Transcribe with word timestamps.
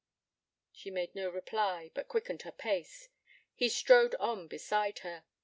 She 0.71 0.89
made 0.89 1.13
no 1.13 1.29
reply, 1.29 1.91
but 1.93 2.07
quickened 2.07 2.41
her 2.41 2.51
pace. 2.51 3.09
He 3.53 3.69
strode 3.69 4.15
on 4.15 4.47
beside 4.47 4.97
her. 5.05 5.25